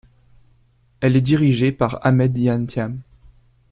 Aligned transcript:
Elle 0.99 1.15
est 1.15 1.21
dirigée 1.21 1.71
par 1.71 2.03
Ahmed 2.03 2.35
Iyane 2.35 2.65
Thiam. 2.65 2.99